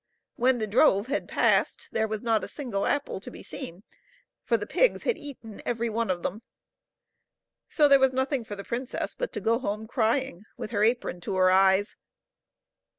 [0.35, 3.83] When the drove had passed there was not a single apple to be seen,
[4.43, 6.41] for the pigs had eaten every one of them.
[7.69, 11.21] So there was nothing for the princess but to go home crying, with her apron
[11.21, 11.97] to her eyes.